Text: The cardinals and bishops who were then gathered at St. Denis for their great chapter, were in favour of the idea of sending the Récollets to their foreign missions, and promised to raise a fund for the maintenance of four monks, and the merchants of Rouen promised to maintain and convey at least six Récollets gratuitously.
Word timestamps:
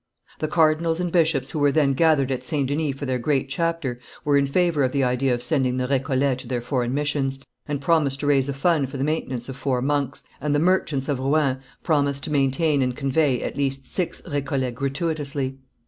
The 0.39 0.47
cardinals 0.47 0.99
and 0.99 1.11
bishops 1.11 1.51
who 1.51 1.59
were 1.59 1.71
then 1.71 1.93
gathered 1.93 2.31
at 2.31 2.43
St. 2.43 2.67
Denis 2.67 2.95
for 2.97 3.05
their 3.05 3.19
great 3.19 3.49
chapter, 3.49 3.99
were 4.25 4.35
in 4.35 4.47
favour 4.47 4.83
of 4.83 4.93
the 4.93 5.03
idea 5.03 5.31
of 5.31 5.43
sending 5.43 5.77
the 5.77 5.85
Récollets 5.85 6.39
to 6.39 6.47
their 6.47 6.59
foreign 6.59 6.91
missions, 6.91 7.37
and 7.67 7.79
promised 7.79 8.19
to 8.21 8.25
raise 8.25 8.49
a 8.49 8.53
fund 8.55 8.89
for 8.89 8.97
the 8.97 9.03
maintenance 9.03 9.47
of 9.47 9.57
four 9.57 9.79
monks, 9.79 10.23
and 10.41 10.55
the 10.55 10.59
merchants 10.59 11.07
of 11.07 11.19
Rouen 11.19 11.59
promised 11.83 12.23
to 12.23 12.31
maintain 12.31 12.81
and 12.81 12.95
convey 12.95 13.43
at 13.43 13.57
least 13.57 13.85
six 13.85 14.21
Récollets 14.21 14.73
gratuitously. 14.73 15.59